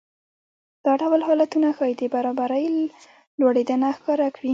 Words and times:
دا 0.85 0.93
ډول 1.01 1.21
حالتونه 1.27 1.67
ښايي 1.77 1.95
د 1.97 2.03
برابرۍ 2.13 2.65
لوړېدنه 3.39 3.89
ښکاره 3.97 4.27
کړي 4.35 4.49